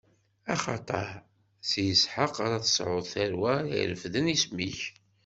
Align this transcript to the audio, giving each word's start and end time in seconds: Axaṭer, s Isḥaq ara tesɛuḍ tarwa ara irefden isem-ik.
Axaṭer, 0.53 1.09
s 1.69 1.71
Isḥaq 1.91 2.35
ara 2.45 2.63
tesɛuḍ 2.63 3.05
tarwa 3.13 3.51
ara 3.59 3.71
irefden 3.81 4.31
isem-ik. 4.35 4.79